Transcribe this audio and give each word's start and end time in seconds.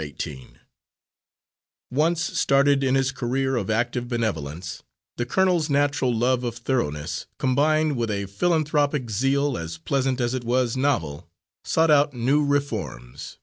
Eighteen 0.00 0.60
Once 1.90 2.22
started 2.22 2.84
in 2.84 2.94
his 2.94 3.10
career 3.10 3.56
of 3.56 3.68
active 3.68 4.06
benevolence, 4.06 4.84
the 5.16 5.26
colonel's 5.26 5.68
natural 5.68 6.14
love 6.14 6.44
of 6.44 6.56
thoroughness, 6.56 7.26
combined 7.36 7.96
with 7.96 8.08
a 8.08 8.26
philanthropic 8.26 9.10
zeal 9.10 9.58
as 9.58 9.76
pleasant 9.76 10.20
as 10.20 10.34
it 10.34 10.44
was 10.44 10.76
novel, 10.76 11.28
sought 11.64 11.90
out 11.90 12.14
new 12.14 12.44
reforms. 12.44 13.38